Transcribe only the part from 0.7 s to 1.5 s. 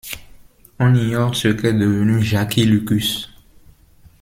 On ignore ce